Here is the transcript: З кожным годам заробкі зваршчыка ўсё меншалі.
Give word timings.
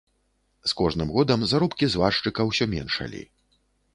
З 0.69 0.71
кожным 0.79 1.11
годам 1.17 1.43
заробкі 1.51 1.85
зваршчыка 1.95 2.41
ўсё 2.49 2.65
меншалі. 2.75 3.21